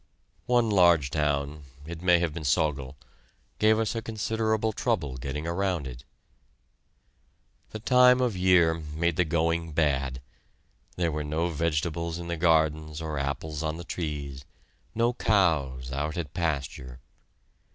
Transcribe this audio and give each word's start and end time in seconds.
One 0.47 0.67
large 0.71 1.11
town 1.11 1.65
it 1.85 2.01
may 2.01 2.17
have 2.17 2.33
been 2.33 2.41
Sögel 2.41 2.95
gave 3.59 3.77
us 3.77 3.95
considerable 4.03 4.73
trouble 4.73 5.15
getting 5.15 5.45
around 5.45 5.85
it. 5.85 6.05
The 7.69 7.77
time 7.77 8.19
of 8.19 8.35
year 8.35 8.73
made 8.73 9.15
the 9.15 9.25
going 9.25 9.73
bad. 9.73 10.19
There 10.95 11.11
were 11.11 11.23
no 11.23 11.49
vegetables 11.49 12.17
in 12.17 12.29
the 12.29 12.35
gardens 12.35 12.99
or 12.99 13.19
apples 13.19 13.61
on 13.61 13.77
the 13.77 13.83
trees; 13.83 14.43
no 14.95 15.13
cows 15.13 15.91
out 15.91 16.17
at 16.17 16.33
pasture. 16.33 16.99